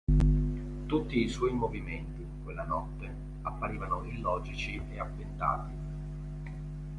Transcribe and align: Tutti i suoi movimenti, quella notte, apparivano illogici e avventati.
Tutti 0.87 1.21
i 1.23 1.29
suoi 1.29 1.53
movimenti, 1.53 2.25
quella 2.43 2.63
notte, 2.63 3.15
apparivano 3.43 4.03
illogici 4.05 4.81
e 4.89 4.99
avventati. 4.99 5.73